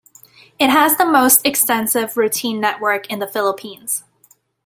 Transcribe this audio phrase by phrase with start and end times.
[0.57, 4.03] It has the most extensive route network in the Philippines.